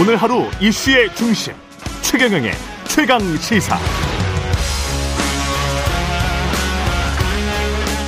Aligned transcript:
오늘 0.00 0.16
하루 0.16 0.44
이슈의 0.62 1.14
중심 1.14 1.52
최경영의 2.00 2.52
최강 2.88 3.20
시사. 3.36 3.76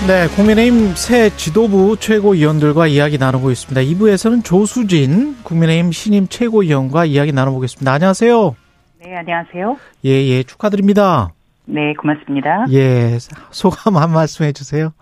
네, 0.06 0.26
국민의힘 0.28 0.94
새 0.94 1.28
지도부 1.36 1.98
최고위원들과 2.00 2.86
이야기 2.86 3.18
나누고 3.18 3.50
있습니다. 3.50 3.78
2부에서는 3.82 4.42
조수진 4.42 5.36
국민의힘 5.42 5.92
신임 5.92 6.28
최고위원과 6.28 7.04
이야기 7.04 7.30
나눠보겠습니다. 7.30 7.92
안녕하세요. 7.92 8.56
네, 9.04 9.16
안녕하세요. 9.18 9.76
예, 10.06 10.10
예, 10.10 10.42
축하드립니다. 10.44 11.34
네, 11.66 11.92
고맙습니다. 12.00 12.64
예, 12.72 13.18
소감 13.50 13.98
한 13.98 14.10
말씀 14.12 14.46
해주세요. 14.46 14.94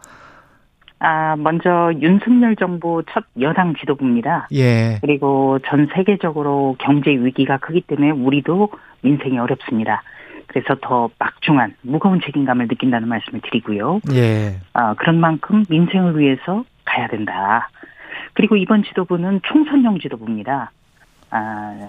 아, 1.01 1.35
먼저 1.37 1.93
윤석열 1.99 2.57
정부 2.57 3.03
첫 3.11 3.25
여당 3.41 3.75
지도부입니다. 3.75 4.49
예. 4.53 4.99
그리고 5.01 5.59
전 5.67 5.89
세계적으로 5.95 6.77
경제 6.79 7.11
위기가 7.11 7.57
크기 7.57 7.81
때문에 7.81 8.11
우리도 8.11 8.71
민생이 9.01 9.39
어렵습니다. 9.39 10.03
그래서 10.47 10.77
더 10.83 11.09
막중한 11.19 11.75
무거운 11.83 12.21
책임감을 12.21 12.69
느낀다는 12.69 13.09
말씀을 13.09 13.41
드리고요. 13.41 14.01
예. 14.13 14.57
아, 14.75 14.95
그런 14.95 15.19
만큼 15.21 15.65
민생을 15.71 16.19
위해서 16.19 16.65
가야 16.85 17.09
된다. 17.09 17.71
그리고 18.35 18.57
이번 18.57 18.83
지도부는 18.83 19.41
총선용 19.45 20.01
지도부입니다. 20.01 20.71
아, 21.31 21.89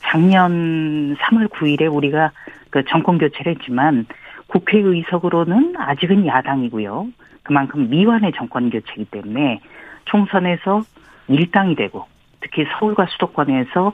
작년 0.00 1.16
3월 1.16 1.48
9일에 1.48 1.90
우리가 1.90 2.32
그 2.68 2.84
정권 2.84 3.16
교체를 3.16 3.54
했지만 3.54 4.04
국회의석으로는 4.48 5.74
아직은 5.78 6.26
야당이고요. 6.26 7.06
그만큼 7.42 7.88
미완의 7.90 8.32
정권 8.36 8.70
교체이기 8.70 9.06
때문에 9.06 9.60
총선에서 10.06 10.82
일당이 11.28 11.74
되고 11.74 12.06
특히 12.40 12.64
서울과 12.78 13.06
수도권에서 13.10 13.92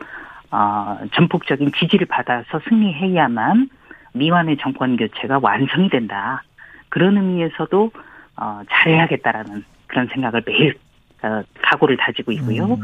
어, 0.50 0.98
전폭적인 1.12 1.72
지지를 1.72 2.06
받아서 2.06 2.60
승리해야만 2.68 3.68
미완의 4.14 4.56
정권 4.58 4.96
교체가 4.96 5.40
완성이 5.42 5.90
된다. 5.90 6.42
그런 6.88 7.16
의미에서도 7.16 7.90
어, 8.36 8.62
잘해야겠다라는 8.70 9.64
그런 9.86 10.06
생각을 10.08 10.42
매일 10.46 10.74
어, 11.22 11.42
각오를 11.62 11.96
다지고 11.96 12.32
있고요. 12.32 12.64
음. 12.74 12.80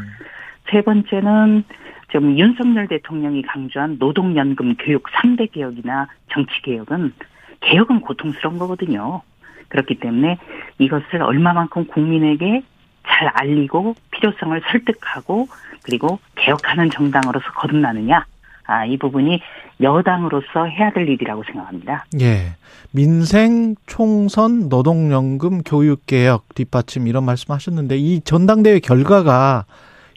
세 0.69 0.81
번째는 0.81 1.63
지금 2.11 2.37
윤석열 2.37 2.87
대통령이 2.87 3.41
강조한 3.43 3.97
노동연금 3.99 4.75
교육 4.75 5.03
3대 5.03 5.51
개혁이나 5.51 6.07
정치 6.31 6.61
개혁은 6.61 7.13
개혁은 7.61 8.01
고통스러운 8.01 8.59
거거든요. 8.59 9.21
그렇기 9.69 9.99
때문에 9.99 10.37
이것을 10.79 11.21
얼마만큼 11.21 11.87
국민에게 11.87 12.63
잘 13.07 13.27
알리고 13.27 13.95
필요성을 14.11 14.61
설득하고 14.71 15.47
그리고 15.83 16.19
개혁하는 16.35 16.89
정당으로서 16.89 17.45
거듭나느냐. 17.53 18.25
아, 18.67 18.85
이 18.85 18.97
부분이 18.97 19.41
여당으로서 19.81 20.65
해야 20.65 20.91
될 20.91 21.07
일이라고 21.07 21.43
생각합니다. 21.43 22.05
예. 22.19 22.55
민생, 22.91 23.75
총선, 23.85 24.69
노동연금, 24.69 25.61
교육개혁, 25.61 26.55
뒷받침 26.55 27.07
이런 27.07 27.25
말씀 27.25 27.53
하셨는데 27.53 27.97
이 27.97 28.21
전당대회 28.21 28.79
결과가 28.79 29.65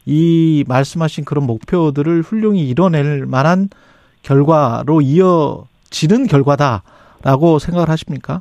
이 0.07 0.65
말씀하신 0.67 1.27
그런 1.27 1.45
목표들을 1.45 2.23
훌륭히 2.23 2.67
이뤄낼 2.69 3.27
만한 3.27 3.69
결과로 4.23 5.03
이어지는 5.03 6.27
결과다라고 6.29 7.59
생각을 7.59 7.91
하십니까? 7.91 8.41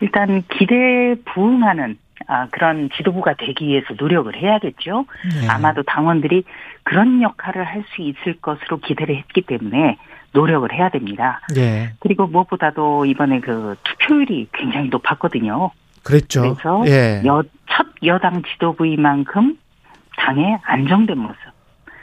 일단 0.00 0.42
기대에 0.48 1.16
부응하는 1.24 1.98
아, 2.26 2.46
그런 2.50 2.90
지도부가 2.96 3.34
되기 3.34 3.66
위해서 3.68 3.94
노력을 3.96 4.34
해야겠죠. 4.34 5.06
예. 5.42 5.48
아마도 5.48 5.82
당원들이 5.82 6.44
그런 6.82 7.22
역할을 7.22 7.64
할 7.64 7.84
수 7.94 8.02
있을 8.02 8.40
것으로 8.40 8.78
기대를 8.78 9.16
했기 9.16 9.40
때문에 9.42 9.96
노력을 10.32 10.70
해야 10.72 10.88
됩니다. 10.90 11.40
예. 11.56 11.92
그리고 12.00 12.26
무엇보다도 12.26 13.06
이번에 13.06 13.40
그 13.40 13.76
투표율이 13.84 14.48
굉장히 14.52 14.88
높았거든요. 14.88 15.70
그랬죠. 16.04 16.42
그래서 16.42 16.84
예. 16.86 17.22
여, 17.24 17.42
첫 17.70 17.86
여당 18.04 18.42
지도부인 18.42 19.00
만큼 19.00 19.56
당의 20.18 20.58
안정된 20.64 21.16
모습, 21.16 21.36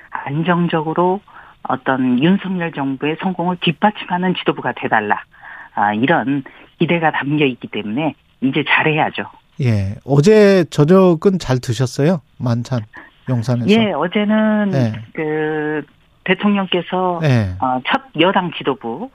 안정적으로 0.09 1.21
어떤 1.63 2.21
윤석열 2.23 2.71
정부의 2.71 3.17
성공을 3.21 3.57
뒷받침하는 3.61 4.33
지도부가 4.35 4.71
돼달라. 4.73 5.23
아, 5.75 5.93
이런 5.93 6.43
기대가 6.79 7.11
담겨 7.11 7.45
있기 7.45 7.67
때문에 7.67 8.15
이제 8.41 8.63
잘해야죠. 8.67 9.23
예. 9.61 9.95
어제 10.05 10.65
저녁은 10.69 11.39
잘 11.39 11.59
드셨어요? 11.59 12.21
만찬 12.37 12.81
용산에서. 13.29 13.69
예, 13.69 13.91
어제는 13.91 14.69
네. 14.71 14.93
그 15.13 15.83
대통령께서 16.25 17.21
예. 17.23 17.55
어, 17.59 17.79
첫 17.87 18.01
여당 18.19 18.51
지도부 18.57 19.09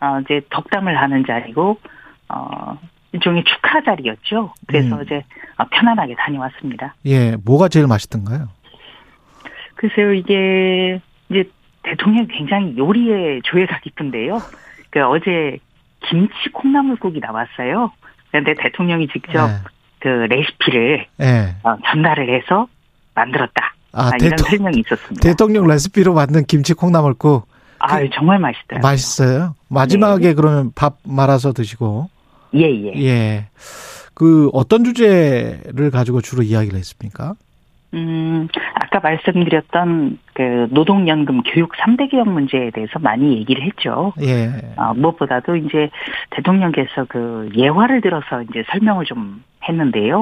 어, 0.00 0.20
이제 0.20 0.42
덕담을 0.50 0.96
하는 1.00 1.24
자리고 1.26 1.78
어, 2.28 2.78
일종의 3.12 3.44
축하 3.44 3.82
자리였죠. 3.82 4.52
그래서 4.66 4.96
음. 4.96 5.02
이제 5.02 5.24
어, 5.56 5.64
편안하게 5.70 6.14
다녀왔습니다. 6.16 6.94
예. 7.06 7.36
뭐가 7.44 7.68
제일 7.68 7.86
맛있던가요? 7.86 8.48
글쎄요, 9.76 10.12
이게 10.12 11.00
이제 11.30 11.48
대통령이 11.82 12.28
굉장히 12.28 12.76
요리에 12.76 13.40
조예가 13.44 13.80
깊은데요. 13.80 14.38
그 14.90 15.04
어제 15.06 15.58
김치 16.08 16.34
콩나물국이 16.52 17.20
나왔어요. 17.20 17.92
그런데 18.30 18.54
대통령이 18.60 19.08
직접 19.08 19.48
예. 19.48 19.54
그 20.00 20.08
레시피를 20.08 21.06
예. 21.20 21.56
어, 21.62 21.76
전달을 21.86 22.34
해서 22.34 22.68
만들었다. 23.14 23.74
아, 23.92 24.06
아, 24.06 24.10
이런 24.20 24.30
대통, 24.30 24.48
설명이 24.48 24.80
있었습니다. 24.80 25.20
대통령 25.20 25.66
레시피로 25.66 26.14
만든 26.14 26.44
김치 26.44 26.74
콩나물국 26.74 27.48
아, 27.80 28.00
정말 28.12 28.38
맛있더라고요. 28.38 28.88
맛있어요. 28.88 29.54
마지막에 29.68 30.34
그러면 30.34 30.72
밥 30.74 30.98
말아서 31.04 31.52
드시고. 31.52 32.10
예, 32.54 32.62
예. 32.62 33.04
예. 33.04 33.46
그 34.14 34.50
어떤 34.52 34.84
주제를 34.84 35.90
가지고 35.92 36.20
주로 36.20 36.42
이야기를 36.42 36.76
했습니까? 36.78 37.34
음, 37.94 38.48
아까 38.74 39.00
말씀드렸던 39.00 40.18
그 40.34 40.68
노동연금 40.70 41.42
교육 41.42 41.72
3대 41.72 42.10
개혁 42.10 42.28
문제에 42.28 42.70
대해서 42.70 42.98
많이 42.98 43.36
얘기를 43.38 43.62
했죠. 43.62 44.12
예. 44.20 44.74
어, 44.76 44.92
무엇보다도 44.94 45.56
이제 45.56 45.90
대통령께서 46.30 47.06
그 47.08 47.48
예화를 47.56 48.02
들어서 48.02 48.42
이제 48.42 48.64
설명을 48.70 49.06
좀 49.06 49.42
했는데요. 49.66 50.20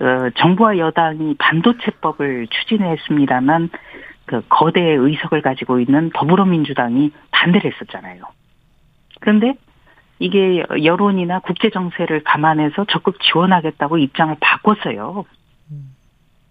어, 0.00 0.30
정부와 0.36 0.78
여당이 0.78 1.36
반도체법을 1.38 2.48
추진했습니다만 2.48 3.70
그 4.26 4.42
거대 4.48 4.80
의석을 4.80 5.42
가지고 5.42 5.80
있는 5.80 6.10
더불어민주당이 6.14 7.10
반대를 7.30 7.72
했었잖아요. 7.72 8.22
그런데 9.20 9.54
이게 10.18 10.62
여론이나 10.82 11.40
국제 11.40 11.70
정세를 11.70 12.22
감안해서 12.22 12.84
적극 12.90 13.18
지원하겠다고 13.20 13.98
입장을 13.98 14.36
바꿨어요. 14.40 15.24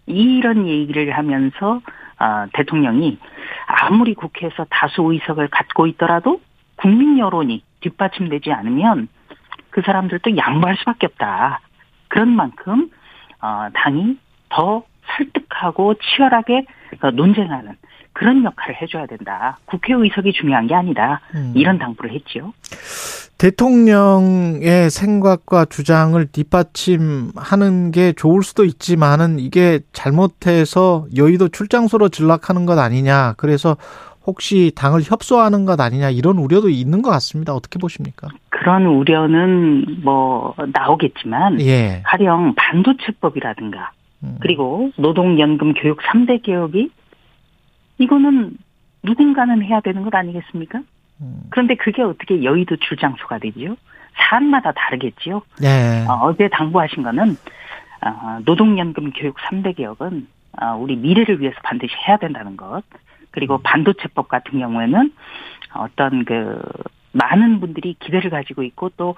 이런 0.06 0.66
얘기를 0.66 1.16
하면서 1.16 1.80
아, 2.18 2.46
대통령이 2.52 3.18
아무리 3.66 4.14
국회에서 4.14 4.66
다수 4.70 5.02
의석을 5.02 5.48
갖고 5.48 5.86
있더라도 5.88 6.40
국민 6.76 7.18
여론이 7.18 7.62
뒷받침되지 7.80 8.52
않으면 8.52 9.08
그 9.70 9.82
사람들도 9.82 10.36
양보할 10.36 10.76
수밖에 10.76 11.06
없다. 11.06 11.60
그런 12.08 12.28
만큼 12.28 12.90
어, 13.40 13.68
당이 13.74 14.18
더 14.50 14.84
설득하고 15.16 15.94
치열하게 15.94 16.66
어, 17.00 17.10
논쟁하는 17.10 17.76
그런 18.12 18.44
역할을 18.44 18.80
해줘야 18.80 19.06
된다. 19.06 19.58
국회 19.64 19.94
의석이 19.94 20.32
중요한 20.32 20.66
게 20.66 20.74
아니다. 20.74 21.20
음. 21.34 21.52
이런 21.54 21.78
당부를 21.78 22.12
했지요. 22.12 22.52
대통령의 23.38 24.88
생각과 24.88 25.64
주장을 25.64 26.24
뒷받침하는 26.26 27.90
게 27.90 28.12
좋을 28.12 28.42
수도 28.42 28.64
있지만은 28.64 29.40
이게 29.40 29.80
잘못해서 29.92 31.06
여의도 31.16 31.48
출장소로 31.48 32.10
전락하는 32.10 32.66
것 32.66 32.78
아니냐. 32.78 33.34
그래서 33.38 33.76
혹시 34.24 34.70
당을 34.76 35.00
협소하는 35.02 35.64
것 35.64 35.80
아니냐 35.80 36.10
이런 36.10 36.38
우려도 36.38 36.68
있는 36.68 37.02
것 37.02 37.10
같습니다. 37.10 37.52
어떻게 37.54 37.80
보십니까? 37.80 38.28
그런 38.50 38.86
우려는 38.86 40.02
뭐 40.04 40.54
나오겠지만 40.72 41.60
예. 41.62 42.02
가령 42.04 42.54
반도체법이라든가 42.54 43.90
음. 44.22 44.36
그리고 44.40 44.92
노동연금 44.96 45.74
교육 45.74 45.98
3대 46.02 46.42
개혁이 46.44 46.90
이거는 47.98 48.56
누군가는 49.02 49.62
해야 49.62 49.80
되는 49.80 50.02
것 50.02 50.14
아니겠습니까? 50.14 50.80
음. 51.20 51.42
그런데 51.50 51.74
그게 51.74 52.02
어떻게 52.02 52.42
여의도 52.44 52.76
출장소가 52.76 53.38
되지요? 53.38 53.76
사안마다 54.14 54.72
다르겠지요. 54.72 55.42
예. 55.62 56.04
어, 56.08 56.34
제 56.36 56.48
당부하신 56.48 57.02
거는 57.02 57.36
어, 58.04 58.38
노동연금 58.44 59.12
교육 59.12 59.36
3대 59.38 59.76
개혁은 59.76 60.26
어, 60.60 60.76
우리 60.76 60.96
미래를 60.96 61.40
위해서 61.40 61.56
반드시 61.62 61.94
해야 62.06 62.16
된다는 62.18 62.56
것. 62.56 62.82
그리고 63.30 63.58
반도체법 63.62 64.28
같은 64.28 64.58
경우에는 64.58 65.12
어떤 65.74 66.24
그 66.24 66.60
많은 67.12 67.60
분들이 67.60 67.94
기대를 67.98 68.30
가지고 68.30 68.62
있고 68.62 68.90
또 68.96 69.14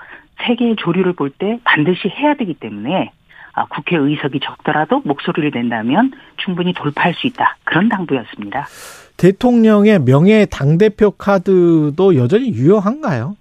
세계의 0.47 0.77
조류를 0.77 1.15
볼 1.15 1.31
때 1.31 1.59
반드시 1.65 2.09
해야 2.09 2.35
되기 2.35 2.55
때문에 2.55 3.07
아, 3.07 3.11
국회 3.71 3.97
의석이 3.97 4.41
적더라도 4.41 5.01
목소리를 5.05 5.51
낸다면 5.55 6.13
충분히 6.37 6.73
돌파할 6.73 7.15
수 7.15 7.27
있다. 7.27 7.57
그런 7.65 7.89
당부였습니다. 7.89 8.67
대통령의 9.17 10.01
명예 10.01 10.45
당대표 10.47 11.13
카드도 11.13 12.17
여전히 12.17 12.49
유효한가요? 12.49 13.37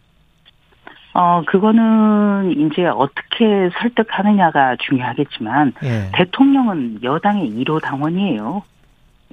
어, 1.15 1.43
그거는 1.45 2.55
이제 2.57 2.85
어떻게 2.85 3.69
설득하느냐가 3.79 4.75
중요하겠지만, 4.77 5.73
예. 5.83 6.09
대통령은 6.13 6.99
여당의 7.03 7.51
1호 7.51 7.81
당원이에요. 7.81 8.63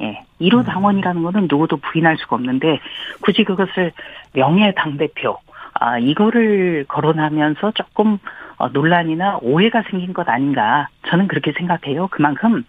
예. 0.02 0.22
1호 0.40 0.58
음. 0.58 0.64
당원이라는 0.64 1.22
거는 1.22 1.46
누구도 1.48 1.78
부인할 1.78 2.18
수가 2.18 2.36
없는데, 2.36 2.80
굳이 3.22 3.44
그것을 3.44 3.92
명예 4.34 4.72
당대표, 4.76 5.38
아, 5.72 5.98
이거를 5.98 6.84
거론하면서 6.86 7.72
조금 7.72 8.14
어, 8.14 8.18
논란이나 8.68 9.38
오해가 9.42 9.82
생긴 9.90 10.12
것 10.12 10.28
아닌가. 10.28 10.88
저는 11.08 11.28
그렇게 11.28 11.52
생각해요. 11.52 12.08
그만큼 12.08 12.64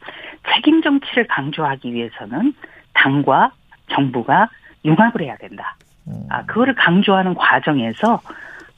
책임 0.53 0.81
정치를 0.81 1.27
강조하기 1.27 1.93
위해서는 1.93 2.53
당과 2.93 3.51
정부가 3.91 4.49
융합을 4.85 5.21
해야 5.21 5.35
된다. 5.38 5.75
음. 6.07 6.23
아, 6.29 6.45
그거를 6.45 6.75
강조하는 6.75 7.35
과정에서 7.35 8.21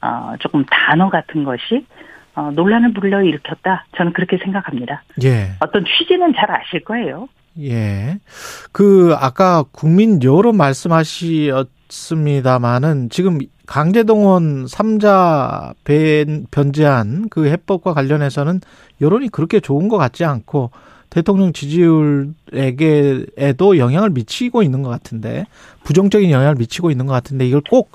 어, 0.02 0.34
조금 0.40 0.64
단어 0.66 1.08
같은 1.08 1.44
것이 1.44 1.86
어, 2.34 2.50
논란을 2.52 2.92
불러일으켰다. 2.92 3.86
저는 3.96 4.12
그렇게 4.12 4.38
생각합니다. 4.38 5.02
예. 5.24 5.52
어떤 5.60 5.84
취지는 5.84 6.34
잘 6.34 6.50
아실 6.50 6.84
거예요. 6.84 7.28
예. 7.60 8.18
그 8.72 9.14
아까 9.18 9.62
국민 9.72 10.22
여로 10.22 10.52
말씀하셨 10.52 11.68
습니다마는 11.94 13.08
지금 13.08 13.38
강제동원 13.66 14.66
3자 14.66 15.74
변제한 16.50 17.28
그 17.30 17.46
해법과 17.46 17.94
관련해서는 17.94 18.60
여론이 19.00 19.28
그렇게 19.28 19.60
좋은 19.60 19.88
것 19.88 19.96
같지 19.96 20.24
않고 20.24 20.70
대통령 21.08 21.52
지지율에게에도 21.52 22.34
영향을 23.78 24.10
미치고 24.10 24.64
있는 24.64 24.82
것 24.82 24.90
같은데 24.90 25.46
부정적인 25.84 26.30
영향을 26.30 26.56
미치고 26.56 26.90
있는 26.90 27.06
것 27.06 27.12
같은데 27.12 27.46
이걸 27.46 27.62
꼭 27.70 27.92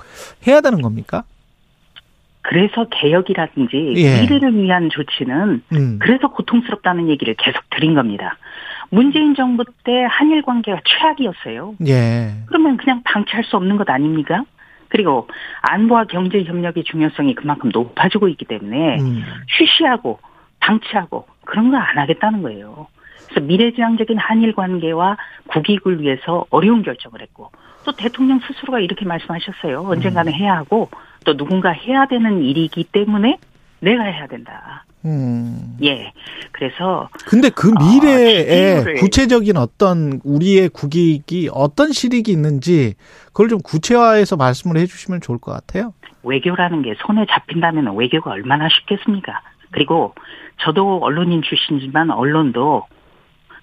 해야 0.47 0.61
되는 0.61 0.81
겁니까? 0.81 1.25
그래서 2.41 2.87
개혁이라든지 2.89 3.93
예. 3.97 4.21
미래를 4.21 4.55
위한 4.55 4.89
조치는 4.89 5.61
음. 5.73 5.99
그래서 5.99 6.29
고통스럽다는 6.29 7.09
얘기를 7.09 7.35
계속 7.35 7.61
드린 7.69 7.93
겁니다. 7.93 8.37
문재인 8.91 9.35
정부 9.35 9.63
때 9.83 10.03
한일 10.09 10.41
관계가 10.41 10.81
최악이었어요. 10.85 11.75
예. 11.87 12.31
그러면 12.47 12.77
그냥 12.77 13.01
방치할 13.03 13.43
수 13.43 13.55
없는 13.55 13.77
것 13.77 13.89
아닙니까? 13.89 14.43
그리고 14.89 15.27
안보와 15.61 16.05
경제 16.05 16.43
협력의 16.43 16.83
중요성이 16.83 17.35
그만큼 17.35 17.69
높아지고 17.71 18.27
있기 18.29 18.45
때문에 18.45 18.99
음. 18.99 19.23
쉬쉬하고 19.57 20.19
방치하고 20.59 21.27
그런 21.45 21.69
거 21.71 21.77
안 21.77 21.97
하겠다는 21.97 22.41
거예요. 22.41 22.87
그래서 23.27 23.45
미래지향적인 23.45 24.17
한일 24.17 24.53
관계와 24.53 25.17
국익을 25.47 26.01
위해서 26.01 26.45
어려운 26.49 26.81
결정을 26.81 27.21
했고 27.21 27.51
또 27.85 27.91
대통령 27.91 28.39
스스로가 28.39 28.79
이렇게 28.79 29.05
말씀하셨어요. 29.05 29.81
언젠가는 29.87 30.33
해야 30.33 30.55
하고 30.57 30.89
또 31.25 31.37
누군가 31.37 31.69
해야 31.69 32.07
되는 32.07 32.41
일이기 32.43 32.85
때문에 32.85 33.37
내가 33.81 34.03
해야 34.03 34.25
된다. 34.25 34.83
음. 35.05 35.77
예. 35.81 36.11
그래서 36.51 37.09
근데 37.25 37.49
그 37.49 37.71
아, 37.75 37.83
미래에 37.83 38.83
지지율을- 38.83 38.99
구체적인 38.99 39.57
어떤 39.57 40.19
우리의 40.23 40.69
국익이 40.69 41.49
어떤 41.53 41.91
실익이 41.93 42.31
있는지 42.31 42.95
그걸 43.27 43.47
좀 43.47 43.59
구체화해서 43.61 44.35
말씀을 44.35 44.77
해주시면 44.77 45.21
좋을 45.21 45.37
것 45.39 45.51
같아요. 45.53 45.93
외교라는 46.23 46.81
게 46.81 46.95
손에 47.05 47.25
잡힌다면 47.29 47.95
외교가 47.95 48.31
얼마나 48.31 48.67
쉽겠습니까? 48.69 49.41
그리고 49.71 50.13
저도 50.61 50.99
언론인 51.01 51.41
출신이지만 51.43 52.11
언론도 52.11 52.83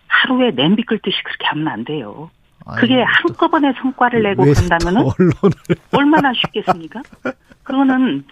하루에 0.07 0.53
냄비 0.53 0.83
끓듯이 0.85 1.17
그렇게 1.23 1.47
하면 1.49 1.69
안 1.69 1.85
돼요. 1.85 2.31
그게 2.79 2.95
아이고, 2.95 3.07
한꺼번에 3.29 3.73
성과를 3.81 4.23
내고 4.23 4.43
언론을 4.43 5.13
얼마나 5.93 6.33
쉽겠습니까? 6.33 7.03
그거는 7.63 8.25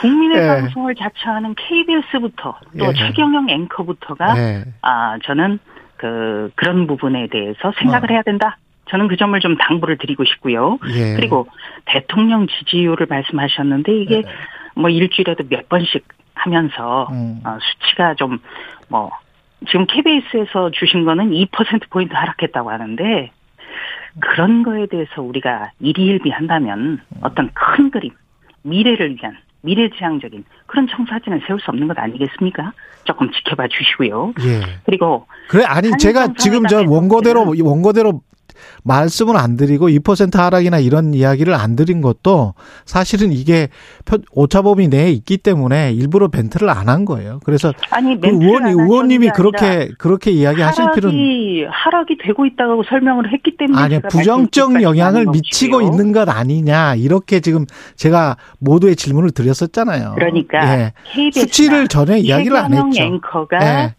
국민의 0.00 0.42
예. 0.42 0.46
방송을 0.46 0.94
자처하는 0.94 1.54
KBS부터 1.54 2.58
또 2.78 2.86
예. 2.86 2.92
최경영 2.92 3.50
앵커부터가 3.50 4.34
네. 4.34 4.64
아 4.82 5.18
저는 5.24 5.58
그 5.96 6.50
그런 6.54 6.86
부분에 6.86 7.28
대해서 7.28 7.72
생각을 7.78 8.10
어. 8.10 8.14
해야 8.14 8.22
된다. 8.22 8.56
저는 8.90 9.08
그 9.08 9.16
점을 9.16 9.38
좀 9.40 9.56
당부를 9.56 9.98
드리고 9.98 10.24
싶고요. 10.24 10.78
예. 10.94 11.14
그리고 11.16 11.46
대통령 11.84 12.46
지지율을 12.46 13.06
말씀하셨는데 13.08 13.92
이게 14.00 14.22
네. 14.22 14.28
뭐 14.74 14.88
일주일에도 14.88 15.44
몇 15.48 15.68
번씩 15.68 16.06
하면서 16.34 17.08
음. 17.10 17.40
어, 17.44 17.58
수치가 17.60 18.14
좀뭐 18.14 19.10
지금 19.66 19.86
KBS에서 19.86 20.70
주신 20.70 21.04
거는 21.04 21.30
2% 21.30 21.90
포인트 21.90 22.14
하락했다고 22.14 22.70
하는데 22.70 23.30
그런 24.20 24.62
거에 24.62 24.86
대해서 24.86 25.20
우리가 25.20 25.72
일희일비한다면 25.80 27.00
어떤 27.20 27.50
큰 27.52 27.90
그림, 27.90 28.12
미래를 28.62 29.16
위한 29.16 29.36
미래지향적인 29.62 30.44
그런 30.66 30.86
청사진을 30.88 31.42
세울 31.46 31.60
수 31.60 31.70
없는 31.70 31.88
것 31.88 31.98
아니겠습니까? 31.98 32.72
조금 33.04 33.30
지켜봐 33.32 33.68
주시고요. 33.68 34.34
예. 34.40 34.60
그리고 34.84 35.26
그래 35.48 35.64
아니 35.64 35.90
제가 35.98 36.34
지금 36.34 36.66
저 36.66 36.82
원고대로 36.86 37.54
원고대로 37.62 38.20
말씀을 38.84 39.36
안 39.36 39.56
드리고 39.56 39.88
2% 39.88 40.36
하락이나 40.36 40.78
이런 40.78 41.14
이야기를 41.14 41.54
안 41.54 41.76
드린 41.76 42.00
것도 42.00 42.54
사실은 42.84 43.32
이게 43.32 43.68
표- 44.04 44.18
오차범위 44.32 44.88
내에 44.88 45.10
있기 45.12 45.38
때문에 45.38 45.92
일부러 45.92 46.28
멘트를 46.32 46.68
안 46.70 46.88
한 46.88 47.04
거예요. 47.04 47.40
그래서 47.44 47.72
아니 47.90 48.18
그 48.18 48.28
의원 48.28 48.66
의원님이 48.66 49.28
그렇게 49.34 49.90
그렇게 49.98 50.30
이야기하실 50.30 50.86
필요는 50.94 51.18
하락이 51.18 51.64
하락이 51.70 52.18
되고 52.24 52.46
있다고 52.46 52.82
설명을 52.84 53.32
했기 53.32 53.56
때문에 53.56 53.78
아니 53.78 54.00
부정적 54.00 54.82
영향을 54.82 55.26
미치고 55.26 55.78
것이고요. 55.78 55.92
있는 55.92 56.12
것 56.12 56.28
아니냐 56.28 56.94
이렇게 56.94 57.40
지금 57.40 57.66
제가 57.96 58.36
모두의 58.58 58.96
질문을 58.96 59.32
드렸었잖아요. 59.32 60.14
그러니까 60.14 60.78
예. 60.78 60.92
수치를 61.32 61.88
전혀 61.88 62.16
이야기를 62.16 62.56
안 62.56 62.72
했죠. 62.72 63.02
앵커가 63.02 63.58
예. 63.62 63.94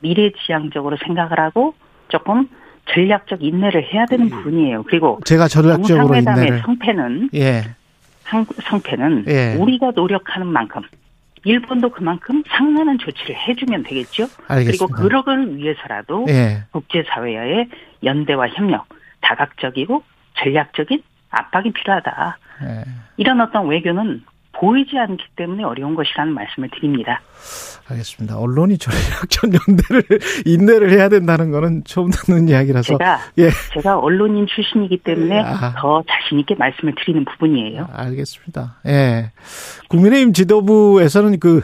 미래지향적으로 0.00 0.96
생각을 1.04 1.38
하고 1.40 1.74
조금 2.08 2.48
전략적 2.90 3.42
인내를 3.42 3.92
해야 3.92 4.06
되는 4.06 4.28
부분이에요. 4.30 4.84
그리고 4.84 5.18
제가 5.24 5.48
전략적으로 5.48 6.14
인내를 6.14 6.60
성패는 6.60 7.30
예. 7.34 7.62
상- 8.24 8.46
성패는 8.64 9.24
예. 9.28 9.54
우리가 9.58 9.92
노력하는 9.94 10.46
만큼 10.46 10.82
일본도 11.44 11.90
그만큼 11.90 12.42
상응하는 12.48 12.98
조치를 12.98 13.36
해주면 13.36 13.84
되겠죠. 13.84 14.26
그리고 14.28 14.52
알겠습니다. 14.54 14.96
그러걸 14.96 15.56
위해서라도 15.56 16.26
예. 16.28 16.64
국제사회와의 16.72 17.68
연대와 18.04 18.48
협력, 18.48 18.86
다각적이고 19.20 20.02
전략적인 20.38 21.02
압박이 21.30 21.72
필요하다. 21.72 22.38
예. 22.64 22.84
이런 23.16 23.40
어떤 23.40 23.66
외교는 23.68 24.22
보이지 24.58 24.98
않기 24.98 25.22
때문에 25.36 25.64
어려운 25.64 25.94
것이라는 25.94 26.32
말씀을 26.32 26.70
드립니다. 26.70 27.20
알겠습니다. 27.88 28.38
언론이 28.38 28.78
전략적 28.78 29.44
연대를 29.44 30.02
인내를 30.44 30.90
해야 30.90 31.08
된다는 31.08 31.50
거는 31.50 31.84
처음 31.84 32.10
듣는 32.10 32.48
이야기라서 32.48 32.98
제가 32.98 33.18
예. 33.38 33.50
제가 33.74 33.98
언론인 33.98 34.46
출신이기 34.46 34.98
때문에 34.98 35.40
아. 35.40 35.74
더 35.78 36.02
자신 36.08 36.40
있게 36.40 36.54
말씀을 36.56 36.94
드리는 36.96 37.24
부분이에요. 37.24 37.88
알겠습니다. 37.92 38.76
예. 38.86 39.30
국민의힘 39.88 40.32
지도부에서는 40.32 41.38
그 41.38 41.62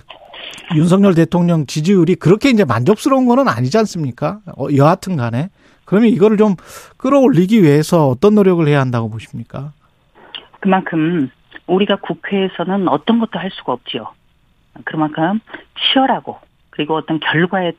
윤석열 0.76 1.14
대통령 1.14 1.66
지지율이 1.66 2.14
그렇게 2.16 2.50
이제 2.50 2.64
만족스러운 2.64 3.26
거는 3.26 3.48
아니지 3.48 3.76
않습니까? 3.78 4.40
어, 4.56 4.66
여하튼 4.76 5.16
간에. 5.16 5.48
그러면 5.84 6.10
이거를 6.10 6.36
좀 6.36 6.54
끌어올리기 6.96 7.62
위해서 7.62 8.08
어떤 8.08 8.34
노력을 8.34 8.66
해야 8.66 8.80
한다고 8.80 9.10
보십니까? 9.10 9.72
그만큼 10.60 11.28
우리가 11.66 11.96
국회에서는 11.96 12.88
어떤 12.88 13.18
것도 13.18 13.38
할 13.38 13.50
수가 13.50 13.72
없지요. 13.72 14.08
그만큼 14.84 15.40
치열하고 15.78 16.38
그리고 16.70 16.96
어떤 16.96 17.20
결과에 17.20 17.72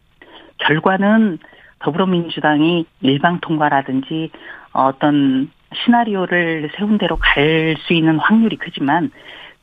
결과는 0.59 1.39
더불어민주당이 1.79 2.85
일방 3.01 3.39
통과라든지 3.39 4.31
어떤 4.71 5.51
시나리오를 5.73 6.69
세운 6.77 6.97
대로 6.97 7.17
갈 7.17 7.75
수 7.85 7.93
있는 7.93 8.17
확률이 8.19 8.57
크지만 8.57 9.11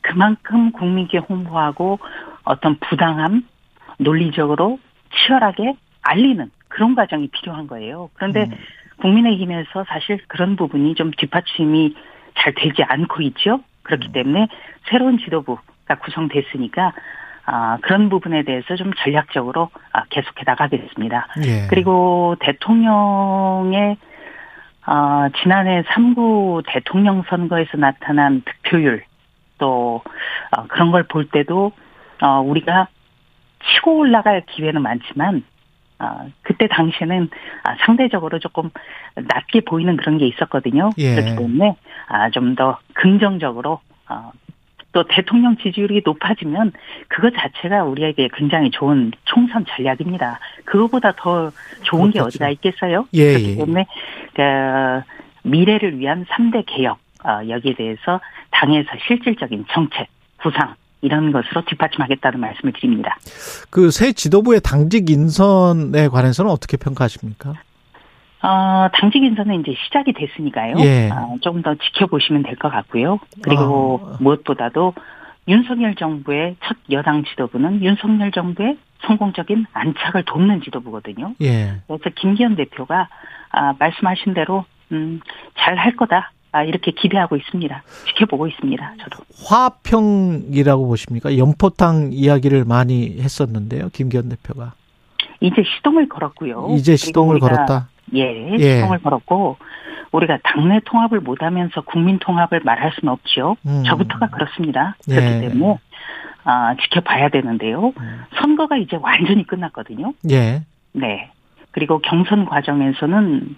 그만큼 0.00 0.72
국민께 0.72 1.18
홍보하고 1.18 1.98
어떤 2.44 2.76
부당함 2.78 3.46
논리적으로 3.98 4.78
치열하게 5.14 5.74
알리는 6.02 6.50
그런 6.68 6.94
과정이 6.94 7.28
필요한 7.28 7.66
거예요. 7.66 8.10
그런데 8.14 8.44
음. 8.44 8.50
국민의힘에서 8.98 9.84
사실 9.88 10.18
그런 10.28 10.56
부분이 10.56 10.94
좀 10.94 11.10
뒷받침이 11.10 11.94
잘 12.36 12.54
되지 12.54 12.82
않고 12.82 13.22
있죠. 13.22 13.60
그렇기 13.82 14.08
음. 14.08 14.12
때문에 14.12 14.48
새로운 14.90 15.18
지도부가 15.18 15.96
구성됐으니까 16.02 16.92
아, 17.46 17.78
그런 17.82 18.08
부분에 18.08 18.42
대해서 18.44 18.76
좀 18.76 18.92
전략적으로 19.02 19.70
아, 19.92 20.04
계속해 20.10 20.42
나가겠습니다. 20.46 21.26
예. 21.44 21.66
그리고 21.68 22.36
대통령의 22.40 23.96
아, 24.82 25.28
지난해 25.42 25.82
3구 25.82 26.64
대통령 26.66 27.22
선거에서 27.28 27.76
나타난 27.76 28.42
득표율 28.44 29.04
또 29.58 30.02
어, 30.56 30.66
그런 30.68 30.90
걸 30.90 31.04
볼 31.04 31.26
때도 31.28 31.72
어, 32.22 32.40
우리가 32.40 32.88
치고 33.64 33.98
올라갈 33.98 34.42
기회는 34.46 34.82
많지만 34.82 35.42
아, 35.98 36.26
그때 36.60 36.68
당시에는 36.68 37.30
아, 37.62 37.76
상대적으로 37.86 38.38
조금 38.38 38.68
낮게 39.16 39.62
보이는 39.62 39.96
그런 39.96 40.18
게 40.18 40.26
있었거든요. 40.26 40.90
예. 40.98 41.14
그렇기 41.14 41.36
때문에 41.36 41.74
아, 42.08 42.28
좀 42.30 42.54
더 42.54 42.78
긍정적으로 42.94 43.78
어, 44.08 44.32
또 44.92 45.04
대통령 45.04 45.56
지지율이 45.56 46.02
높아지면 46.04 46.72
그것 47.08 47.32
자체가 47.32 47.84
우리에게 47.84 48.28
굉장히 48.34 48.70
좋은 48.70 49.12
총선 49.24 49.64
전략입니다. 49.64 50.40
그거보다 50.64 51.12
더 51.16 51.50
좋은 51.84 52.10
게 52.10 52.18
그렇겠죠. 52.18 52.24
어디가 52.26 52.50
있겠어요? 52.50 53.06
예, 53.14 53.28
그렇기 53.28 53.50
예. 53.52 53.56
때문에 53.56 53.86
그 54.34 55.02
미래를 55.48 55.98
위한 55.98 56.26
3대 56.26 56.64
개혁 56.66 56.98
어, 57.24 57.48
여기에 57.48 57.74
대해서 57.74 58.20
당에서 58.50 58.88
실질적인 59.06 59.66
정책, 59.70 60.08
구상 60.42 60.74
이런 61.02 61.32
것으로 61.32 61.64
뒷받침하겠다는 61.66 62.40
말씀을 62.40 62.72
드립니다. 62.74 63.16
그 63.70 63.90
새 63.90 64.12
지도부의 64.12 64.60
당직 64.62 65.10
인선에 65.10 66.08
관해서는 66.08 66.50
어떻게 66.50 66.76
평가하십니까? 66.76 67.54
어, 68.42 68.88
당직 68.94 69.22
인선은 69.22 69.60
이제 69.60 69.74
시작이 69.84 70.12
됐으니까요. 70.12 70.76
예. 70.80 71.10
어, 71.10 71.36
조금 71.42 71.62
더 71.62 71.74
지켜보시면 71.74 72.42
될 72.42 72.56
것 72.56 72.70
같고요. 72.70 73.18
그리고 73.42 74.00
아. 74.04 74.16
무엇보다도 74.20 74.94
윤석열 75.48 75.94
정부의 75.94 76.56
첫 76.64 76.76
여당 76.90 77.24
지도부는 77.24 77.82
윤석열 77.82 78.30
정부의 78.30 78.76
성공적인 79.06 79.66
안착을 79.72 80.24
돕는 80.26 80.62
지도부거든요. 80.62 81.34
예. 81.42 81.80
그래서 81.86 82.04
김기현 82.16 82.56
대표가 82.56 83.08
아, 83.50 83.74
말씀하신 83.78 84.34
대로 84.34 84.64
음, 84.92 85.20
잘 85.58 85.76
할 85.78 85.96
거다. 85.96 86.32
아, 86.52 86.64
이렇게 86.64 86.90
기대하고 86.90 87.36
있습니다. 87.36 87.82
지켜보고 88.08 88.48
있습니다. 88.48 88.94
저도. 89.02 89.24
화평이라고 89.46 90.86
보십니까? 90.86 91.36
연포탕 91.36 92.10
이야기를 92.12 92.64
많이 92.64 93.20
했었는데요. 93.20 93.90
김기현 93.92 94.28
대표가. 94.28 94.72
이제 95.40 95.62
시동을 95.62 96.08
걸었고요. 96.08 96.68
이제 96.76 96.96
시동을 96.96 97.38
걸었다. 97.38 97.88
예, 98.14 98.54
예. 98.58 98.76
시동을 98.76 98.98
걸었고 98.98 99.56
우리가 100.12 100.38
당내 100.42 100.80
통합을 100.84 101.20
못하면서 101.20 101.80
국민 101.82 102.18
통합을 102.18 102.60
말할 102.64 102.92
수는 102.98 103.12
없죠. 103.12 103.56
음. 103.66 103.84
저부터가 103.86 104.28
그렇습니다. 104.28 104.96
예. 105.08 105.14
그렇기 105.14 105.48
때문에 105.48 105.78
아, 106.44 106.74
지켜봐야 106.82 107.28
되는데요. 107.28 107.92
음. 107.98 108.22
선거가 108.40 108.76
이제 108.76 108.96
완전히 109.00 109.46
끝났거든요. 109.46 110.12
예. 110.30 110.62
네. 110.92 111.30
그리고 111.70 112.00
경선 112.00 112.46
과정에서는 112.46 113.56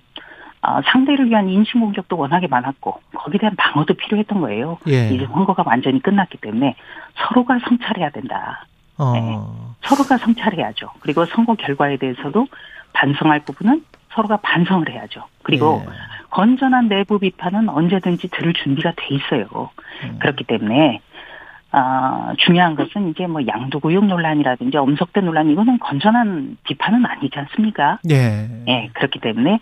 아, 0.63 0.81
상대를 0.87 1.29
위한 1.29 1.49
인신 1.49 1.81
공격도 1.81 2.17
워낙에 2.17 2.47
많았고 2.47 3.01
거기에 3.15 3.41
대한 3.41 3.57
방어도 3.57 3.95
필요했던 3.95 4.41
거예요. 4.41 4.79
예. 4.87 5.09
이제 5.09 5.27
선거가 5.27 5.65
완전히 5.67 6.01
끝났기 6.01 6.39
때문에 6.39 6.77
서로가 7.17 7.59
성찰해야 7.67 8.11
된다. 8.11 8.65
어. 8.97 9.75
서로가 9.83 10.19
성찰해야죠. 10.19 10.89
그리고 11.01 11.27
선거 11.27 11.57
결과에 11.57 11.97
대해서도 11.97 12.47
반성할 12.93 13.41
부분은 13.41 13.85
서로가 14.13 14.37
반성을 14.37 14.89
해야죠. 14.89 15.25
그리고 15.43 15.83
예. 15.85 15.93
건전한 16.31 16.89
내부 16.89 17.19
비판은 17.19 17.69
언제든지 17.69 18.29
들을 18.29 18.53
준비가 18.55 18.93
돼 18.97 19.17
있어요. 19.17 19.71
음. 20.05 20.19
그렇기 20.21 20.45
때문에 20.45 21.01
아, 21.75 22.35
중요한 22.39 22.77
것은 22.77 23.09
이제 23.09 23.27
뭐 23.27 23.41
양도구역 23.47 24.05
논란이라든지 24.05 24.77
엄석대 24.77 25.23
논란 25.23 25.51
이거는 25.51 25.79
건전한 25.79 26.59
비판은 26.65 27.07
아니지 27.07 27.39
않습니까? 27.39 27.99
예. 28.11 28.47
예, 28.69 28.91
그렇기 28.93 29.21
때문에 29.21 29.59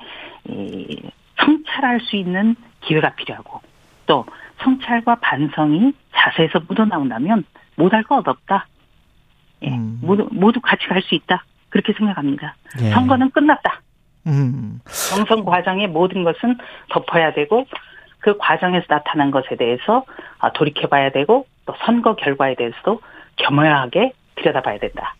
이, 0.49 1.11
성찰할 1.39 2.01
수 2.01 2.17
있는 2.17 2.57
기회가 2.81 3.11
필요하고 3.15 3.61
또 4.07 4.27
성찰과 4.59 5.17
반성이 5.17 5.93
자세에서 6.13 6.61
묻어나온다면 6.69 7.45
못할 7.77 8.03
것 8.03 8.27
없다. 8.27 8.67
예, 9.63 9.69
음. 9.71 10.01
모두 10.03 10.29
모두 10.33 10.61
같이 10.61 10.87
갈 10.89 11.01
수 11.03 11.15
있다. 11.15 11.45
그렇게 11.69 11.93
생각합니다. 11.93 12.57
예. 12.83 12.91
선거는 12.91 13.31
끝났다. 13.31 13.81
음. 14.27 14.81
경선 15.15 15.45
과정의 15.45 15.87
모든 15.87 16.25
것은 16.25 16.59
덮어야 16.91 17.33
되고 17.33 17.67
그 18.19 18.37
과정에서 18.37 18.87
나타난 18.89 19.31
것에 19.31 19.57
대해서 19.57 20.05
아, 20.39 20.53
돌이켜봐야 20.53 21.11
되고 21.11 21.47
또 21.67 21.75
선거 21.85 22.17
결과에 22.17 22.55
대해서도 22.57 23.01
겸허하게 23.37 24.13
들여다봐야 24.37 24.79
된다. 24.79 25.15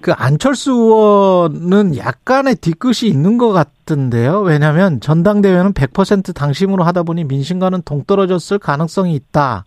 그 0.00 0.12
안철수 0.12 0.72
의원은 0.72 1.96
약간의 1.96 2.56
뒤끝이 2.56 3.10
있는 3.10 3.38
것 3.38 3.52
같은데요. 3.52 4.40
왜냐하면 4.40 5.00
전당대회는 5.00 5.72
100% 5.72 6.34
당심으로 6.34 6.84
하다 6.84 7.04
보니 7.04 7.24
민심과는 7.24 7.82
동떨어졌을 7.84 8.58
가능성이 8.58 9.14
있다. 9.14 9.64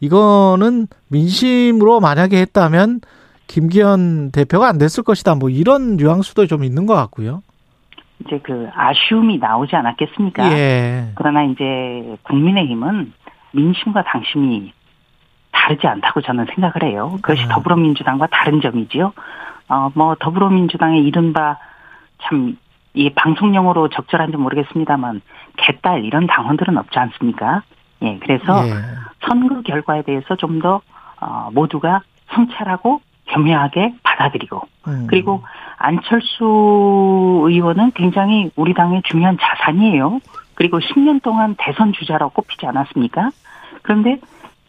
이거는 0.00 0.88
민심으로 1.08 2.00
만약에 2.00 2.38
했다면 2.38 3.00
김기현 3.46 4.32
대표가 4.32 4.68
안 4.68 4.78
됐을 4.78 5.02
것이다. 5.04 5.34
뭐 5.34 5.50
이런 5.50 5.96
뉘앙스도 5.96 6.46
좀 6.46 6.64
있는 6.64 6.86
것 6.86 6.94
같고요. 6.94 7.42
이제 8.24 8.40
그 8.42 8.68
아쉬움이 8.74 9.38
나오지 9.38 9.76
않았겠습니까? 9.76 10.52
예. 10.52 11.12
그러나 11.16 11.44
이제 11.44 12.16
국민의힘은 12.22 13.12
민심과 13.52 14.04
당심이 14.04 14.72
다르지 15.56 15.86
않다고 15.86 16.20
저는 16.20 16.46
생각을 16.54 16.84
해요. 16.84 17.18
그것이 17.22 17.44
아. 17.44 17.48
더불어민주당과 17.48 18.28
다른 18.30 18.60
점이지요. 18.60 19.12
어, 19.68 19.90
뭐 19.94 20.14
더불어민주당의 20.20 21.02
이른바 21.02 21.56
참 22.22 22.56
이 22.96 23.10
방송용어로 23.10 23.90
적절한지 23.90 24.38
모르겠습니다만 24.38 25.20
개딸 25.58 26.06
이런 26.06 26.26
당원들은 26.26 26.78
없지 26.78 26.98
않습니까? 26.98 27.62
예, 28.00 28.18
그래서 28.18 28.66
예. 28.66 28.72
선거 29.28 29.60
결과에 29.60 30.02
대해서 30.02 30.34
좀 30.34 30.60
더 30.60 30.80
어, 31.20 31.50
모두가 31.52 32.00
성찰하고 32.32 33.00
겸허하게 33.26 33.96
받아들이고 34.02 34.62
음. 34.88 35.06
그리고 35.08 35.42
안철수 35.76 37.44
의원은 37.46 37.92
굉장히 37.92 38.50
우리 38.56 38.72
당의 38.72 39.02
중요한 39.04 39.36
자산이에요. 39.38 40.20
그리고 40.54 40.78
10년 40.78 41.22
동안 41.22 41.54
대선 41.58 41.92
주자로 41.92 42.30
꼽히지 42.30 42.66
않았습니까? 42.66 43.28
그런데 43.82 44.18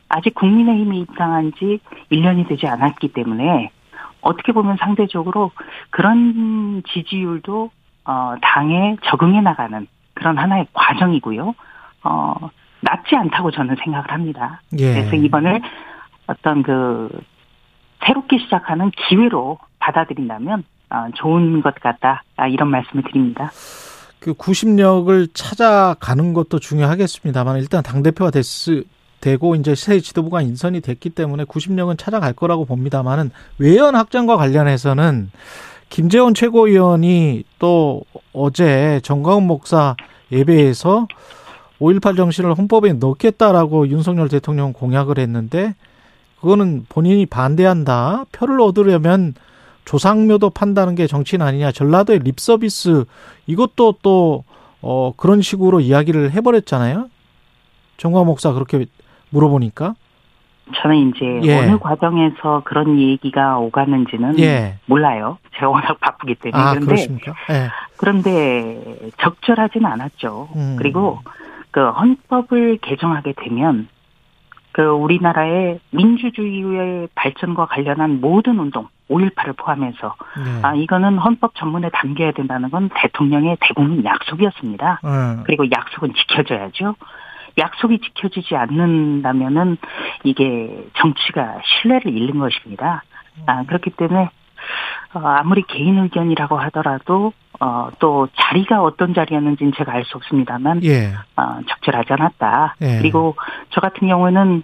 아직 0.09 0.33
국민의힘이 0.35 1.01
입당한 1.01 1.51
지 1.57 1.79
1년이 2.11 2.47
되지 2.47 2.67
않았기 2.67 3.13
때문에 3.13 3.71
어떻게 4.21 4.51
보면 4.51 4.77
상대적으로 4.79 5.51
그런 5.89 6.83
지지율도 6.93 7.71
어, 8.05 8.35
당에 8.41 8.97
적응해 9.03 9.41
나가는 9.41 9.87
그런 10.13 10.37
하나의 10.37 10.67
과정이고요. 10.73 11.53
어, 12.03 12.35
낮지 12.81 13.15
않다고 13.15 13.51
저는 13.51 13.75
생각을 13.83 14.11
합니다. 14.11 14.61
예. 14.79 14.93
그래서 14.93 15.15
이번을 15.15 15.61
어떤 16.27 16.63
그 16.63 17.09
새롭게 18.05 18.37
시작하는 18.39 18.91
기회로 18.91 19.57
받아들인다면 19.79 20.63
아, 20.89 21.09
좋은 21.15 21.61
것 21.61 21.75
같다 21.75 22.23
아, 22.37 22.47
이런 22.47 22.69
말씀을 22.69 23.03
드립니다. 23.03 23.51
그 24.19 24.33
구심력을 24.33 25.27
찾아가는 25.33 26.33
것도 26.33 26.59
중요하겠습니다만 26.59 27.57
일단 27.57 27.83
당 27.83 28.03
대표가 28.03 28.31
됐 28.31 28.43
되고 29.21 29.55
이제 29.55 29.75
새 29.75 29.99
지도부가 29.99 30.41
인선이 30.41 30.81
됐기 30.81 31.09
때문에 31.11 31.43
구심력은 31.43 31.97
찾아갈 31.97 32.33
거라고 32.33 32.65
봅니다만은 32.65 33.31
외연 33.57 33.95
확장과 33.95 34.37
관련해서는 34.37 35.31
김재원 35.89 36.33
최고위원이 36.33 37.43
또 37.59 38.01
어제 38.33 38.99
정광훈 39.03 39.47
목사 39.47 39.95
예배에서 40.31 41.07
5.18 41.79 42.17
정신을 42.17 42.57
헌법에 42.57 42.93
넣겠다라고 42.93 43.87
윤석열 43.89 44.29
대통령 44.29 44.73
공약을 44.73 45.19
했는데 45.19 45.75
그거는 46.41 46.85
본인이 46.89 47.25
반대한다. 47.25 48.25
표를 48.31 48.61
얻으려면 48.61 49.33
조상묘도 49.85 50.51
판다는 50.51 50.95
게 50.95 51.07
정치인 51.07 51.41
아니냐. 51.41 51.71
전라도의 51.71 52.19
립서비스 52.19 53.05
이것도 53.47 53.95
또 54.01 54.43
어, 54.81 55.13
그런 55.17 55.41
식으로 55.41 55.79
이야기를 55.79 56.31
해버렸잖아요. 56.31 57.09
정광 57.97 58.25
목사 58.25 58.51
그렇게 58.53 58.85
물어보니까 59.29 59.95
저는 60.75 61.09
이제 61.09 61.41
예. 61.43 61.59
어느 61.59 61.77
과정에서 61.77 62.61
그런 62.65 62.99
얘기가 62.99 63.57
오갔는지는 63.57 64.37
예. 64.39 64.75
몰라요. 64.85 65.37
제가 65.55 65.69
워낙 65.69 65.99
바쁘기 65.99 66.35
때문에 66.35 66.61
아 66.61 66.71
그런데 66.71 66.85
그렇습니까? 66.85 67.33
예. 67.51 67.69
그런데 67.97 69.11
적절하진 69.17 69.85
않았죠. 69.85 70.49
음. 70.55 70.75
그리고 70.77 71.19
그 71.71 71.89
헌법을 71.89 72.79
개정하게 72.81 73.33
되면 73.37 73.87
그 74.73 74.83
우리나라의 74.83 75.79
민주주의의 75.91 77.07
발전과 77.15 77.65
관련한 77.65 78.21
모든 78.21 78.59
운동 78.59 78.87
5.18을 79.09 79.55
포함해서 79.57 80.15
네. 80.43 80.59
아 80.61 80.75
이거는 80.75 81.17
헌법 81.17 81.55
전문에 81.55 81.89
담겨야 81.91 82.31
된다는 82.33 82.69
건 82.69 82.89
대통령의 82.93 83.57
대국민 83.61 84.03
약속이었습니다. 84.03 84.99
예. 85.03 85.43
그리고 85.45 85.65
약속은 85.71 86.13
지켜져야죠. 86.13 86.95
약속이 87.57 87.99
지켜지지 87.99 88.55
않는다면은 88.55 89.77
이게 90.23 90.87
정치가 90.97 91.59
신뢰를 91.63 92.15
잃는 92.15 92.39
것입니다. 92.39 93.03
아, 93.45 93.63
그렇기 93.63 93.91
때문에 93.91 94.29
어, 95.13 95.19
아무리 95.19 95.63
개인 95.63 95.97
의견이라고 95.97 96.57
하더라도 96.57 97.33
어, 97.59 97.89
또 97.99 98.27
자리가 98.35 98.81
어떤 98.83 99.13
자리였는지는 99.13 99.73
제가 99.77 99.93
알 99.93 100.03
수 100.05 100.17
없습니다만 100.17 100.83
예. 100.83 101.13
어, 101.35 101.59
적절하지 101.67 102.13
않았다. 102.13 102.75
예. 102.81 102.97
그리고 102.99 103.35
저 103.69 103.81
같은 103.81 104.07
경우는 104.07 104.63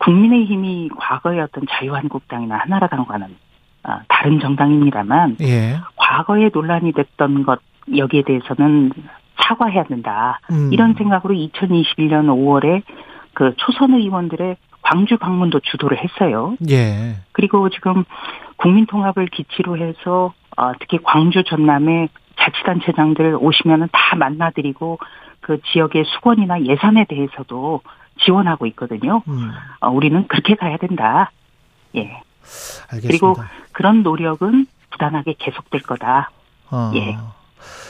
국민의힘이 0.00 0.90
과거의 0.96 1.40
어떤 1.40 1.64
자유한국당이나 1.68 2.56
한나라당과는 2.58 3.36
어, 3.84 3.98
다른 4.08 4.40
정당입니다만 4.40 5.36
예. 5.40 5.78
과거에 5.96 6.50
논란이 6.52 6.92
됐던 6.92 7.44
것 7.44 7.60
여기에 7.96 8.22
대해서는 8.22 8.92
사과해야 9.42 9.84
된다. 9.84 10.40
음. 10.50 10.72
이런 10.72 10.94
생각으로 10.94 11.34
2021년 11.34 12.26
5월에 12.26 12.82
그 13.34 13.54
초선 13.56 13.94
의원들의 13.94 14.56
광주 14.82 15.18
방문도 15.18 15.60
주도를 15.60 15.98
했어요. 15.98 16.56
예. 16.68 17.16
그리고 17.32 17.68
지금 17.68 18.04
국민통합을 18.56 19.26
기치로 19.26 19.76
해서 19.78 20.32
어, 20.56 20.72
특히 20.80 20.98
광주 21.02 21.42
전남의 21.44 22.08
자치단체장들 22.38 23.36
오시면은 23.40 23.88
다 23.92 24.16
만나드리고 24.16 24.98
그 25.40 25.60
지역의 25.72 26.04
수건이나 26.06 26.62
예산에 26.62 27.04
대해서도 27.08 27.82
지원하고 28.24 28.66
있거든요. 28.66 29.22
음. 29.28 29.50
어, 29.80 29.90
우리는 29.90 30.26
그렇게 30.28 30.54
가야 30.54 30.76
된다. 30.76 31.30
예. 31.96 32.22
알겠습니다. 32.92 33.06
그리고 33.06 33.36
그런 33.72 34.02
노력은 34.02 34.66
부단하게 34.90 35.34
계속될 35.38 35.82
거다. 35.82 36.30
어. 36.70 36.92
예. 36.94 37.16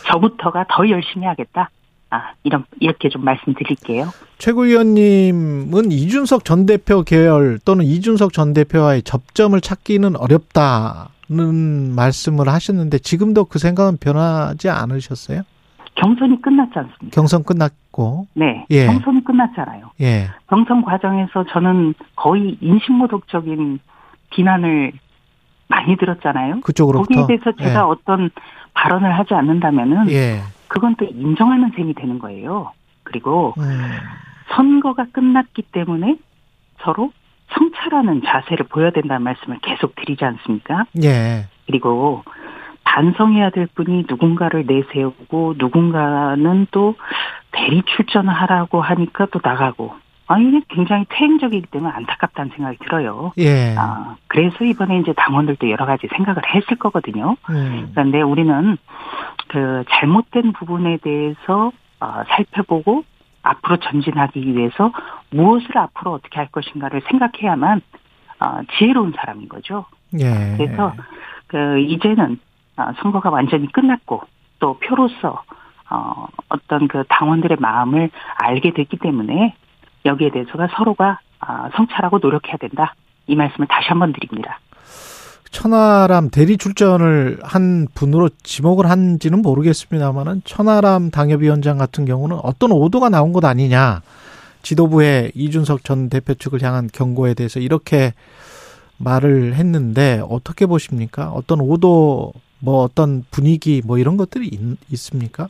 저부터가 0.06 0.66
더 0.68 0.88
열심히 0.88 1.26
하겠다. 1.26 1.70
아, 2.10 2.32
이런, 2.42 2.64
이렇게 2.80 3.08
좀 3.08 3.24
말씀드릴게요. 3.24 4.06
최고위원님은 4.38 5.92
이준석 5.92 6.44
전 6.44 6.66
대표 6.66 7.02
계열 7.02 7.58
또는 7.64 7.84
이준석 7.84 8.32
전 8.32 8.52
대표와의 8.52 9.02
접점을 9.02 9.60
찾기는 9.60 10.16
어렵다는 10.16 11.94
말씀을 11.94 12.48
하셨는데 12.48 12.98
지금도 12.98 13.44
그 13.44 13.60
생각은 13.60 13.98
변하지 13.98 14.68
않으셨어요? 14.68 15.42
경선이 15.94 16.40
끝났지 16.42 16.72
않습니까? 16.78 17.10
경선 17.12 17.44
끝났고 17.44 18.26
네. 18.34 18.64
예. 18.70 18.86
경선이 18.86 19.22
끝났잖아요. 19.24 19.90
예. 20.00 20.30
경선 20.48 20.82
과정에서 20.82 21.44
저는 21.52 21.94
거의 22.16 22.56
인신모독적인 22.60 23.78
비난을 24.30 24.92
많이 25.68 25.96
들었잖아요. 25.96 26.60
그쪽으로부터 26.62 27.14
거기에 27.14 27.26
대해서 27.26 27.56
제가 27.56 27.80
예. 27.80 27.84
어떤 27.84 28.30
발언을 28.80 29.18
하지 29.18 29.34
않는다면은 29.34 30.10
예. 30.10 30.40
그건 30.68 30.96
또 30.96 31.04
인정하는 31.04 31.70
셈이 31.76 31.94
되는 31.94 32.18
거예요. 32.18 32.72
그리고 33.02 33.52
음. 33.58 33.80
선거가 34.54 35.06
끝났기 35.12 35.62
때문에 35.72 36.16
서로 36.80 37.12
성찰하는 37.50 38.22
자세를 38.24 38.66
보여야 38.68 38.90
된다는 38.90 39.22
말씀을 39.22 39.58
계속 39.60 39.94
드리지 39.96 40.24
않습니까? 40.24 40.86
예. 41.02 41.46
그리고 41.66 42.24
반성해야 42.84 43.50
될 43.50 43.66
분이 43.66 44.06
누군가를 44.08 44.64
내세우고 44.66 45.56
누군가는 45.58 46.66
또 46.70 46.94
대리 47.52 47.82
출전을 47.82 48.32
하라고 48.32 48.80
하니까 48.80 49.26
또 49.30 49.40
나가고 49.42 49.94
아 50.30 50.38
이게 50.38 50.60
굉장히 50.68 51.04
퇴행적이기 51.08 51.66
때문에 51.72 51.92
안타깝다는 51.92 52.52
생각이 52.54 52.78
들어요. 52.78 53.32
예. 53.38 53.74
아 53.76 54.14
그래서 54.28 54.64
이번에 54.64 55.00
이제 55.00 55.12
당원들도 55.12 55.68
여러 55.70 55.86
가지 55.86 56.06
생각을 56.06 56.40
했을 56.54 56.76
거거든요. 56.76 57.36
음. 57.50 57.90
그런데 57.92 58.22
우리는 58.22 58.78
그 59.48 59.82
잘못된 59.90 60.52
부분에 60.52 60.98
대해서 60.98 61.72
어, 61.98 62.22
살펴보고 62.28 63.02
앞으로 63.42 63.78
전진하기 63.78 64.54
위해서 64.54 64.92
무엇을 65.30 65.76
앞으로 65.76 66.12
어떻게 66.12 66.38
할 66.38 66.46
것인가를 66.46 67.02
생각해야만 67.10 67.80
어, 68.38 68.60
지혜로운 68.78 69.12
사람인 69.16 69.48
거죠. 69.48 69.86
예. 70.16 70.54
그래서 70.56 70.94
그 71.48 71.80
이제는 71.80 72.38
어, 72.76 72.92
선거가 73.02 73.30
완전히 73.30 73.66
끝났고 73.72 74.22
또 74.60 74.78
표로서 74.78 75.42
어, 75.90 76.28
어떤 76.50 76.86
그 76.86 77.02
당원들의 77.08 77.56
마음을 77.58 78.10
알게 78.36 78.74
됐기 78.74 78.98
때문에 78.98 79.56
여기에 80.04 80.30
대해서가 80.30 80.68
서로가 80.76 81.20
어, 81.40 81.68
성찰하고 81.74 82.18
노력해야 82.18 82.56
된다. 82.56 82.94
이 83.26 83.34
말씀을 83.34 83.66
다시 83.68 83.88
한번 83.88 84.12
드립니다. 84.12 84.58
천하람 85.50 86.30
대리 86.30 86.56
출전을 86.56 87.40
한 87.42 87.88
분으로 87.94 88.28
지목을 88.42 88.88
한지는 88.88 89.42
모르겠습니다만은 89.42 90.42
천하람 90.44 91.10
당협위원장 91.10 91.76
같은 91.76 92.04
경우는 92.04 92.38
어떤 92.42 92.70
오도가 92.70 93.08
나온 93.08 93.32
것 93.32 93.44
아니냐 93.44 94.00
지도부의 94.62 95.32
이준석 95.34 95.84
전 95.84 96.08
대표 96.08 96.34
측을 96.34 96.62
향한 96.62 96.88
경고에 96.92 97.34
대해서 97.34 97.58
이렇게 97.58 98.12
말을 98.98 99.54
했는데 99.54 100.22
어떻게 100.28 100.66
보십니까? 100.66 101.30
어떤 101.30 101.60
오도 101.60 102.32
뭐 102.60 102.82
어떤 102.84 103.24
분위기 103.30 103.82
뭐 103.84 103.98
이런 103.98 104.16
것들이 104.16 104.46
있, 104.46 104.60
있습니까? 104.92 105.48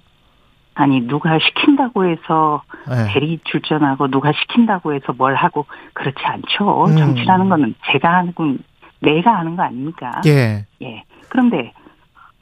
아니 0.81 1.07
누가 1.07 1.38
시킨다고 1.38 2.07
해서 2.07 2.62
예. 2.90 3.12
대리 3.12 3.38
출전하고 3.45 4.09
누가 4.09 4.33
시킨다고 4.33 4.95
해서 4.95 5.12
뭘 5.12 5.35
하고 5.35 5.66
그렇지 5.93 6.19
않죠. 6.25 6.87
음. 6.87 6.97
정치라는 6.97 7.51
거는 7.51 7.75
제가 7.93 8.14
하는 8.14 8.35
건 8.35 8.59
내가 9.01 9.38
하는 9.38 9.57
거 9.57 9.62
아닙니까? 9.62 10.23
예. 10.27 10.64
예. 10.83 11.05
그런데 11.29 11.75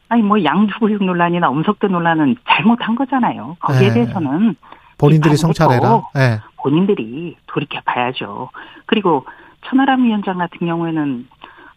아니 0.09 0.23
뭐 0.23 0.43
양주구육 0.43 1.03
논란이나 1.05 1.51
음석대 1.51 1.89
논란은 1.89 2.37
잘못한 2.49 2.95
거잖아요. 2.95 3.57
거기에 3.59 3.89
네. 3.89 3.95
대해서는 3.95 4.55
본인들이 4.99 5.37
성찰해라. 5.37 6.03
예. 6.17 6.41
본인들이 6.63 7.37
돌이켜 7.49 7.81
봐야죠. 7.85 8.51
그리고 8.87 9.27
천하람 9.67 10.05
위원장 10.05 10.39
같은 10.39 10.65
경우에는 10.65 11.29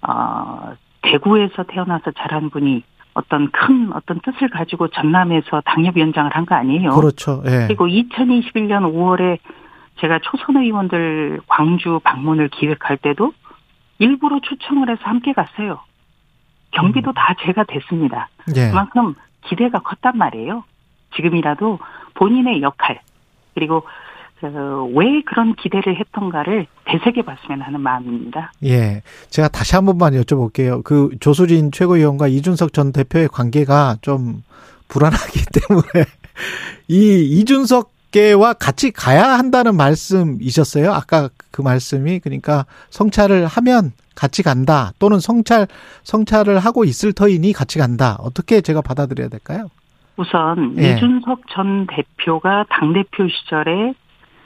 어 0.08 0.74
대구에서 1.02 1.64
태어나서 1.64 2.12
자란 2.18 2.52
분이 2.52 2.84
어떤 3.22 3.52
큰 3.52 3.92
어떤 3.94 4.20
뜻을 4.22 4.50
가지고 4.50 4.88
전남에서 4.90 5.62
당협위원장을 5.66 6.30
한 6.36 6.46
거 6.46 6.56
아니에요. 6.56 6.92
그렇죠. 6.92 7.42
예. 7.46 7.68
그리고 7.68 7.88
2021년 7.88 8.84
5월에 8.94 9.38
제가 10.00 10.20
초선 10.24 10.58
의원들 10.58 11.42
광주 11.48 12.00
방문을 12.04 12.50
기획할 12.50 12.98
때도 12.98 13.32
일부러 14.00 14.40
초청을 14.42 14.90
해서 14.90 15.02
함께 15.04 15.34
갔어요. 15.34 15.80
경비도 16.72 17.14
다 17.14 17.36
제가 17.46 17.66
됐습니다. 17.66 18.30
예. 18.56 18.70
그만큼 18.70 19.14
기대가 19.46 19.80
컸단 19.80 20.18
말이에요. 20.18 20.64
지금이라도 21.16 21.80
본인의 22.16 22.62
역할 22.62 23.02
그리고 23.54 23.84
그왜 24.42 25.22
그런 25.26 25.56
기대를 25.56 26.00
했던가를 26.00 26.66
되새겨 26.86 27.22
봤으면 27.22 27.62
하는 27.62 27.80
마음입니다. 27.80 28.52
예. 28.64 29.04
제가 29.30 29.48
다시 29.48 29.76
한 29.76 29.86
번만 29.86 30.14
여쭤볼게요. 30.14 30.84
그 30.84 31.10
조수진 31.20 31.72
최고위원과 31.72 32.28
이준석 32.28 32.74
전 32.74 32.92
대표의 32.92 33.28
관계가 33.28 33.98
좀 34.02 34.44
불안하기 34.88 35.40
때문에 35.68 36.06
이 36.88 37.40
이준석 37.40 37.92
계와 38.12 38.54
같이 38.54 38.92
가야 38.92 39.24
한다는 39.24 39.76
말씀이셨어요? 39.78 40.92
아까 40.92 41.30
그 41.52 41.62
말씀이 41.62 42.20
그러니까 42.20 42.66
성찰을 42.90 43.46
하면 43.46 43.92
같이 44.16 44.44
간다 44.44 44.92
또는 45.00 45.20
성찰 45.20 45.68
성찰을 46.04 46.60
하고 46.60 46.84
있을 46.84 47.14
터이니 47.14 47.54
같이 47.54 47.80
간다. 47.80 48.18
어떻게 48.20 48.60
제가 48.62 48.82
받아들여야 48.82 49.30
될까요? 49.30 49.68
우선 50.18 50.76
예. 50.78 50.94
이준석 50.94 51.42
전 51.54 51.88
대표가 51.88 52.66
당 52.70 52.92
대표 52.94 53.28
시절에 53.30 53.94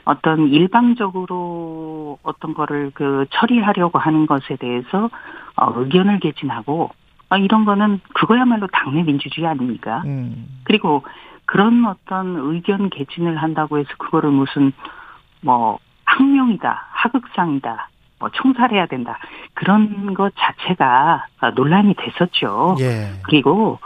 어떤 0.06 0.48
일방적으로 0.48 2.18
어떤 2.22 2.54
거를 2.54 2.92
그 2.94 3.26
처리하려고 3.30 3.98
하는 3.98 4.26
것에 4.26 4.54
대해서 4.56 5.10
어, 5.56 5.72
의견을 5.74 6.20
개진하고 6.20 6.90
아, 7.28 7.36
이런 7.38 7.64
거는 7.64 8.00
그거야말로 8.14 8.68
당내 8.68 9.02
민주주의 9.02 9.46
아닙니까? 9.48 10.02
음. 10.06 10.46
그리고 10.62 11.02
그런 11.44 11.84
어떤 11.86 12.36
의견 12.36 12.88
개진을 12.88 13.36
한다고 13.36 13.78
해서 13.78 13.88
그거를 13.98 14.30
무슨 14.30 14.72
뭐 15.40 15.80
학명이다, 16.04 16.86
하극상이다, 16.90 17.88
뭐 18.20 18.30
총살해야 18.30 18.86
된다 18.86 19.18
그런 19.54 20.14
것 20.14 20.32
자체가 20.36 21.26
아, 21.40 21.50
논란이 21.50 21.94
됐었죠. 21.94 22.76
예. 22.78 23.08
그리고 23.24 23.80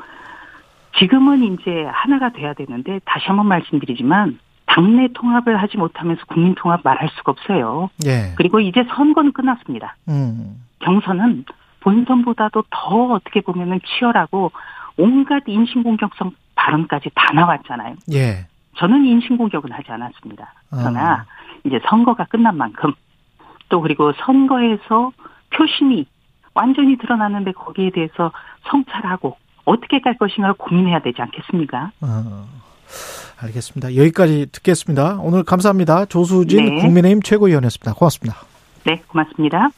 지금은 0.98 1.44
이제 1.54 1.88
하나가 1.90 2.28
돼야 2.28 2.52
되는데 2.52 3.00
다시 3.06 3.26
한번 3.26 3.46
말씀드리지만 3.46 4.38
당내 4.70 5.08
통합을 5.14 5.60
하지 5.60 5.76
못하면서 5.76 6.22
국민 6.26 6.54
통합 6.54 6.80
말할 6.84 7.08
수가 7.16 7.32
없어요. 7.32 7.90
예. 8.06 8.34
그리고 8.36 8.60
이제 8.60 8.84
선거는 8.94 9.32
끝났습니다. 9.32 9.96
음. 10.08 10.62
경선은 10.78 11.44
본선보다도 11.80 12.64
더 12.70 13.14
어떻게 13.14 13.40
보면은 13.40 13.80
치열하고 13.84 14.52
온갖 14.96 15.42
인신공격성 15.46 16.32
발언까지 16.54 17.10
다 17.14 17.32
나왔잖아요. 17.32 17.96
예. 18.12 18.46
저는 18.76 19.04
인신공격은 19.04 19.72
하지 19.72 19.90
않았습니다. 19.90 20.54
그러나 20.70 21.12
아. 21.12 21.24
이제 21.64 21.80
선거가 21.88 22.24
끝난 22.24 22.56
만큼 22.56 22.92
또 23.68 23.80
그리고 23.80 24.12
선거에서 24.24 25.10
표심이 25.50 26.06
완전히 26.54 26.96
드러났는데 26.96 27.52
거기에 27.52 27.90
대해서 27.90 28.30
성찰하고 28.70 29.36
어떻게 29.64 30.00
갈 30.00 30.16
것인가 30.16 30.54
고민해야 30.56 31.00
되지 31.00 31.20
않겠습니까? 31.22 31.90
어, 32.02 32.46
알겠습니다. 33.42 33.96
여기까지 33.96 34.46
듣겠습니다. 34.52 35.18
오늘 35.22 35.44
감사합니다. 35.44 36.06
조수진 36.06 36.64
네. 36.64 36.82
국민의힘 36.82 37.22
최고위원이었습니다. 37.22 37.94
고맙습니다. 37.94 38.36
네, 38.84 39.02
고맙습니다. 39.08 39.68